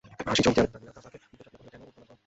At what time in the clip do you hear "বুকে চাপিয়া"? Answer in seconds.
1.31-1.61